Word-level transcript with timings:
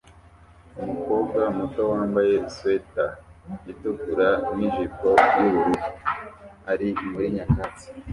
Umukobwa 0.81 1.39
muto 1.57 1.81
wambaye 1.91 2.33
swater 2.55 3.09
itukura 3.71 4.29
nijipo 4.55 5.09
yubururu 5.19 5.75
ari 6.71 6.87
muri 7.11 7.27
nyakatsi 7.35 7.85